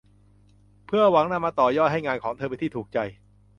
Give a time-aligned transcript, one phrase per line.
[0.85, 2.97] เพื่อหวังนำมาต่อยอดให้งานของเธอเป็นที่ถูกใจ